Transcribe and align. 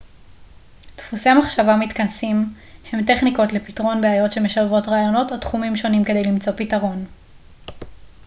דפוסי 0.97 1.29
מחשבה 1.33 1.75
מתכנסים 1.75 2.53
הם 2.91 3.05
טכניקות 3.05 3.53
לפתרון 3.53 4.01
בעיות 4.01 4.31
שמשלבות 4.31 4.87
רעיונות 4.87 5.31
או 5.31 5.37
תחומים 5.37 5.75
שונים 5.75 6.03
כדי 6.03 6.23
למצוא 6.23 6.53
פתרון 6.57 7.05